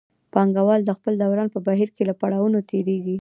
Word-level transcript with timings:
پانګوال 0.33 0.81
د 0.85 0.91
خپل 0.97 1.13
دوران 1.23 1.47
په 1.51 1.59
بهیر 1.67 1.89
کې 1.95 2.03
له 2.09 2.13
پړاوونو 2.21 2.59
تېرېږي 2.69 3.09